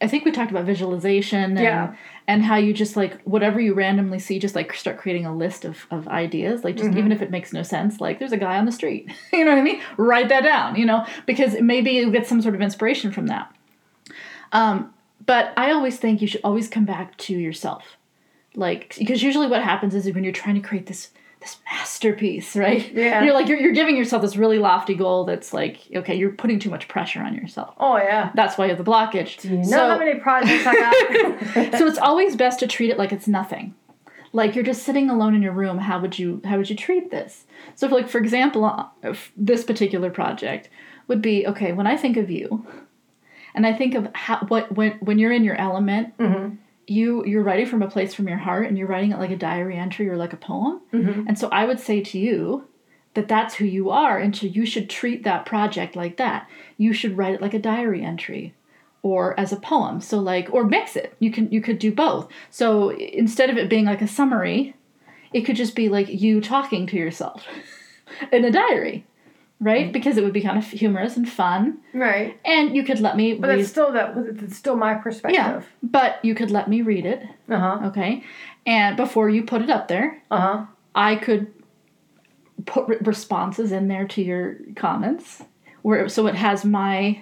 [0.02, 1.96] I think we talked about visualization and Yeah.
[2.28, 5.66] And how you just like whatever you randomly see, just like start creating a list
[5.66, 7.00] of of ideas, like just Mm-hmm.
[7.00, 9.52] even if it makes no sense, like there's a guy on the street, you know
[9.52, 9.82] what I mean?
[9.98, 13.54] Write that down, you know, because maybe you get some sort of inspiration from that.
[14.52, 14.94] Um,
[15.26, 17.98] but I always think you should always come back to yourself.
[18.56, 21.10] Like because usually what happens is when you're trying to create this
[21.42, 22.94] this masterpiece, right?
[22.94, 23.24] Yeah.
[23.24, 26.60] You're like you're, you're giving yourself this really lofty goal that's like, okay, you're putting
[26.60, 27.74] too much pressure on yourself.
[27.80, 28.32] oh yeah.
[28.36, 29.42] That's why you have the blockage.
[29.42, 31.72] Do You know so, how many projects I got?
[31.80, 33.74] so it's always best to treat it like it's nothing.
[34.34, 35.78] Like you're just sitting alone in your room.
[35.80, 37.46] How would you how would you treat this?
[37.76, 40.70] So, if, like for example, uh, this particular project
[41.08, 41.74] would be okay.
[41.74, 42.66] When I think of you,
[43.54, 46.51] and I think of how what when when you're in your element, Mhm.
[46.88, 49.38] You you're writing from a place from your heart, and you're writing it like a
[49.38, 50.82] diary entry or like a poem.
[50.94, 51.26] Mhm.
[51.28, 52.66] And so I would say to you
[53.14, 56.48] that that's who you are, and so you should treat that project like that.
[56.78, 58.54] You should write it like a diary entry
[59.04, 62.28] or as a poem so like or mix it you can you could do both
[62.52, 64.76] so instead of it being like a summary
[65.34, 67.44] it could just be like you talking to yourself
[68.32, 69.04] in a diary
[69.62, 72.38] right because it would be kind of humorous and fun right.
[72.44, 74.16] and you could let me But read it's still that.
[74.44, 75.38] It's still my perspective.
[75.40, 77.80] yeah but you could let me read it Uh huh.
[77.90, 78.24] okay
[78.66, 80.66] and before you put it up there Uh huh.
[80.96, 81.48] I could
[82.66, 85.42] put re- responses in there to your comments,
[85.82, 87.22] where so it has my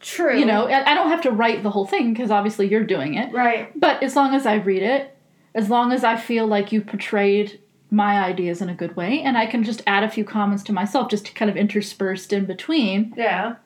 [0.00, 0.36] True.
[0.38, 3.14] You know, I I don't have to write the whole thing because obviously you're doing
[3.14, 3.32] it.
[3.32, 3.72] Right.
[3.78, 5.16] But as long as I read it,
[5.54, 7.58] as long as I feel like you portrayed
[7.90, 10.72] my ideas in a good way, and I can just add a few comments to
[10.72, 13.14] myself, just kind of interspersed in between.
[13.16, 13.56] Yeah.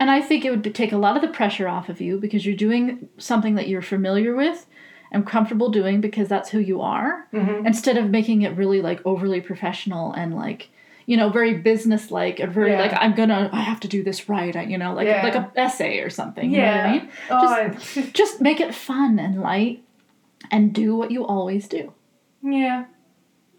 [0.00, 2.44] And I think it would take a lot of the pressure off of you because
[2.46, 4.66] you're doing something that you're familiar with
[5.12, 7.66] and comfortable doing because that's who you are, mm-hmm.
[7.66, 10.70] instead of making it really like overly professional and like.
[11.08, 12.80] You know, very business-like, and very Yeah.
[12.80, 14.56] like I'm gonna, I have to do this right.
[14.56, 15.22] I- You know, like Yeah.
[15.22, 16.50] like a essay or something.
[16.50, 17.08] You know what I mean?
[17.30, 17.68] Oh,
[18.12, 19.84] just make it fun and light
[20.50, 21.92] and do what you always do.
[22.42, 22.86] yeah.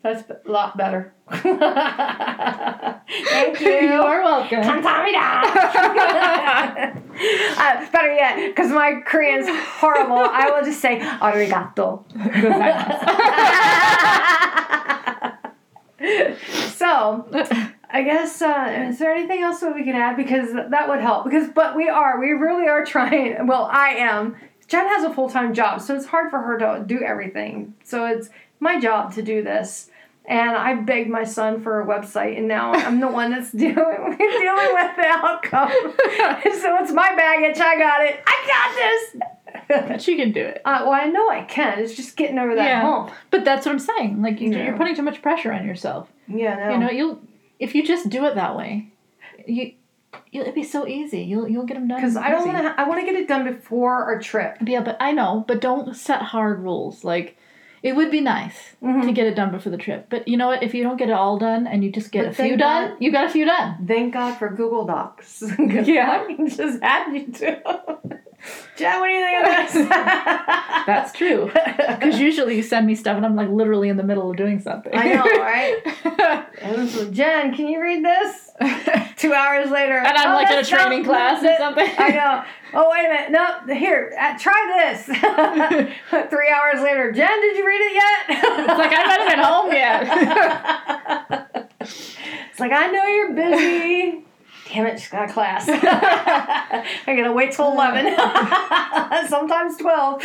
[0.08, 1.14] That's a lot better.
[1.30, 1.44] Thank
[3.60, 3.68] you.
[3.68, 4.60] You are welcome.
[4.60, 4.72] uh,
[7.92, 12.06] better yet, because my Korean's horrible, I will just say arigato.
[16.72, 17.28] so,
[17.90, 21.26] I guess uh, is there anything else that we can add because that would help
[21.26, 23.46] because but we are we really are trying.
[23.46, 24.38] Well, I am.
[24.70, 27.74] Jen has a full time job, so it's hard for her to do everything.
[27.84, 28.30] So it's
[28.62, 29.90] my job to do this.
[30.30, 33.74] And I begged my son for a website, and now I'm the one that's doing
[33.74, 35.72] dealing with the outcome.
[35.72, 37.58] so it's my baggage.
[37.62, 38.20] I got it.
[38.28, 39.88] I got this.
[39.90, 40.62] But you can do it.
[40.66, 41.80] Uh, well, I know I can.
[41.80, 42.82] It's just getting over that Yeah.
[42.82, 43.12] hump.
[43.32, 44.22] But that's what I'm saying.
[44.22, 44.66] Like you, Yeah.
[44.66, 46.12] you're putting too much pressure on yourself.
[46.28, 46.70] Yeah, no.
[46.74, 47.20] You know, you'll
[47.60, 48.92] if you just do it that way,
[49.48, 49.74] you
[50.32, 51.22] you'll, it'd be so easy.
[51.22, 52.00] You'll you'll get them done.
[52.02, 52.80] because I don't want to.
[52.80, 54.58] I want to get it done before our trip.
[54.66, 55.46] Yeah, but I know.
[55.48, 57.04] But don't set hard rules.
[57.06, 57.38] Like
[57.84, 58.54] it would be nice
[58.84, 59.08] Mm-hmm.
[59.08, 60.06] to get it done before the trip.
[60.10, 60.62] But you know what?
[60.62, 62.90] If you don't get it all done and you just get But a few done,
[62.92, 63.86] God- you got a few done.
[63.88, 65.44] Thank God for Google Docs.
[65.60, 66.28] Yeah.
[66.48, 67.62] Just add you to.
[68.78, 69.90] Jen, what do you think of this?
[70.86, 71.50] That's true.
[71.54, 74.60] Because usually you send me stuff and I'm like literally in the middle of doing
[74.60, 74.94] something.
[74.96, 76.44] I know, right?
[76.90, 78.52] So, Jen, can you read this?
[79.18, 81.88] Two hours later, And I'm "Oh, like in a training class or something.
[81.98, 82.44] I know.
[82.74, 83.32] Oh wait a minute.
[83.32, 85.06] No, here, uh, try this.
[86.30, 88.26] Three hours later, Jen, did you read it yet?
[88.60, 91.64] It's like I'm not even home yet.
[92.50, 94.26] It's like I know you're busy.
[94.68, 95.66] Damn it, she's got a class.
[95.70, 98.16] I gotta wait till eleven.
[99.28, 100.24] Sometimes twelve.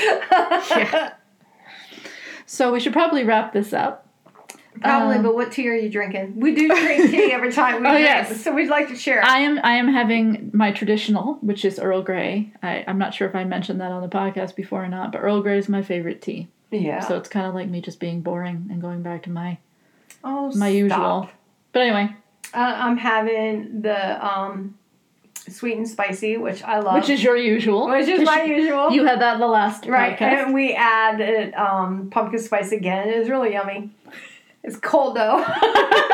[2.46, 4.01] so we should probably wrap this up.
[4.80, 6.40] Probably, Um, but what tea are you drinking?
[6.40, 8.42] We do drink tea every time we Oh, drink, yes.
[8.42, 9.24] so we'd like to share.
[9.24, 12.52] I am I am having my traditional, which is Earl Grey.
[12.62, 15.18] I, I'm not sure if I mentioned that on the podcast before or not, but
[15.18, 16.48] Earl Grey is my favorite tea.
[16.70, 17.00] yeah.
[17.00, 19.58] So it's kind of like me just being boring and going back to my
[20.24, 20.72] oh, my stop.
[20.72, 21.28] usual.
[21.72, 22.16] But anyway,
[22.54, 24.76] Uh, I'm having the um,
[25.34, 26.94] sweet and spicy, which I love.
[26.94, 27.88] which is your usual.
[27.88, 28.90] which is my usual.
[28.90, 30.44] You had that in the last right, podcast.
[30.46, 33.08] and we add um, pumpkin spice again.
[33.08, 33.90] It is really yummy.
[34.64, 35.44] It's cold though.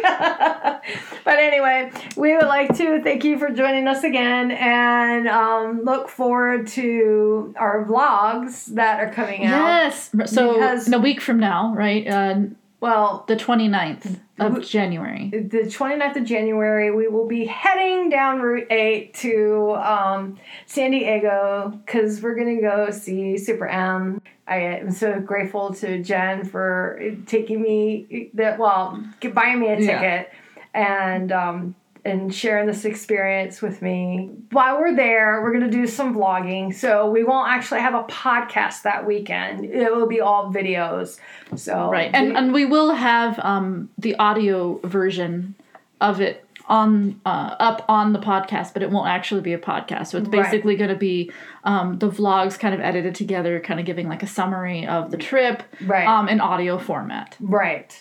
[1.24, 6.08] but anyway, we would like to thank you for joining us again and um, look
[6.08, 9.66] forward to our vlogs that are coming out.
[9.66, 10.10] Yes.
[10.26, 12.06] So in a week from now, right?
[12.06, 12.40] Uh,
[12.80, 15.28] Well, the 29th of W- January.
[15.30, 21.78] the 29th of January, we will be heading down Route 8 to um, San Diego
[21.84, 24.22] because we're going to go see Super M.
[24.46, 29.04] I am so grateful to Jen for taking me, that well,
[29.34, 30.00] buying me a Yeah.
[30.00, 30.32] ticket
[30.72, 31.74] and um,
[32.04, 34.30] and sharing this experience with me.
[34.52, 36.74] While we're there, we're going to do some vlogging.
[36.74, 39.64] So we won't actually have a podcast that weekend.
[39.64, 41.18] It will be all videos.
[41.56, 42.10] So Right.
[42.14, 45.54] And we- and we will have um, the audio version
[46.00, 50.06] of it on uh, up on the podcast, but it won't actually be a podcast.
[50.08, 50.44] So it's Right.
[50.44, 51.30] basically going to be
[51.64, 55.16] um, the vlogs kind of edited together, kind of giving like a summary of the
[55.16, 56.06] trip Right.
[56.06, 57.36] um, in audio format.
[57.40, 57.92] Right.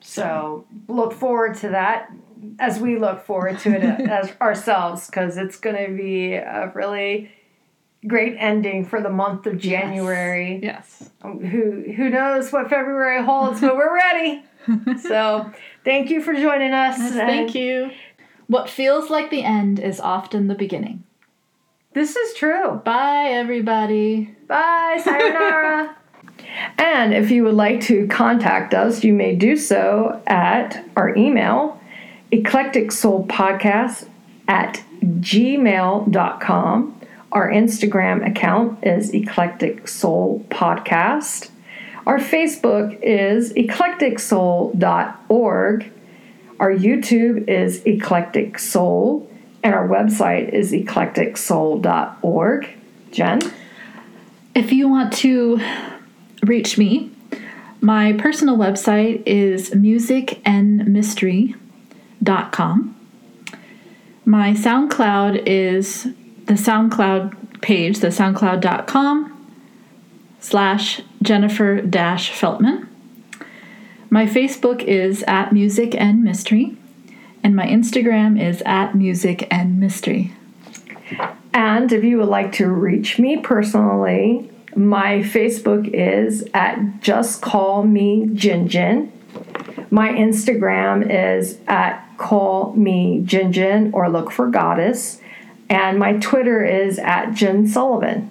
[0.00, 2.10] So look forward to that
[2.58, 7.30] as we look forward to it as ourselves because it's going to be a really
[8.06, 10.60] great ending for the month of January.
[10.62, 11.10] Yes.
[11.22, 14.44] Who who knows what February holds, but we're ready.
[15.00, 15.50] so
[15.84, 16.98] thank you for joining us.
[16.98, 17.90] Yes, thank you.
[18.48, 21.04] What feels like the end is often the beginning.
[21.94, 22.80] This is true.
[22.84, 24.36] Bye, everybody.
[24.46, 25.96] Bye, sayonara.
[26.78, 31.75] and if you would like to contact us, you may do so at our email,
[32.30, 34.06] eclectic soul podcast
[34.48, 37.00] at gmail.com.
[37.32, 41.48] Our Instagram account is eclectic soul podcast.
[42.06, 45.92] Our Facebook is eclecticsoul.org.
[46.58, 49.30] Our YouTube is Eclectic Soul,
[49.62, 52.68] and our website is eclecticsoul.org.
[53.10, 53.40] Jen?
[54.54, 55.60] If you want to
[56.42, 57.10] reach me,
[57.82, 59.74] my personal website is
[62.22, 62.92] musicandmystery.com.
[64.24, 66.04] My SoundCloud is
[66.46, 69.32] the SoundCloud page, the soundcloud.com
[70.40, 72.88] slash Jennifer dash Feltman.
[74.10, 76.76] My Facebook is at Music and Mystery,
[77.42, 80.32] and my Instagram is at Music and Mystery.
[81.52, 87.84] And if you would like to reach me personally, my Facebook is at Just Call
[87.84, 89.12] Me Jin Jin.
[89.90, 95.20] My Instagram is at Call Me Jin Jin or look for Goddess.
[95.68, 98.30] And my Twitter is at Jin Sullivan.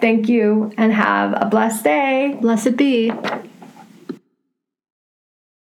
[0.00, 2.36] Thank you and have a blessed day.
[2.40, 3.10] Blessed be.